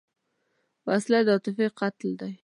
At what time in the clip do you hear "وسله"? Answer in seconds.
0.87-1.19